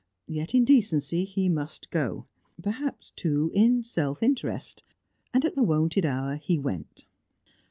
Yet 0.25 0.55
in 0.55 0.65
decency 0.65 1.25
he 1.25 1.47
must 1.47 1.91
go; 1.91 2.25
perhaps, 2.59 3.11
too, 3.15 3.51
in 3.53 3.83
self 3.83 4.23
interest. 4.23 4.81
And 5.31 5.45
at 5.45 5.53
the 5.53 5.61
wonted 5.61 6.07
hour 6.07 6.37
he 6.37 6.57
went. 6.57 7.05